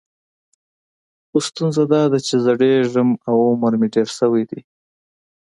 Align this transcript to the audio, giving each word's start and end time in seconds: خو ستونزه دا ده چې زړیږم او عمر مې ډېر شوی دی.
خو 1.29 1.37
ستونزه 1.49 1.83
دا 1.93 2.03
ده 2.11 2.19
چې 2.27 2.35
زړیږم 2.45 3.09
او 3.29 3.35
عمر 3.49 3.73
مې 3.79 3.87
ډېر 3.95 4.07
شوی 4.17 4.43
دی. 4.49 4.61